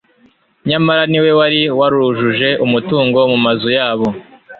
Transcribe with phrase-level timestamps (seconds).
[0.69, 4.07] nyamara ni we wari warujuje umutungo mu mazu yabo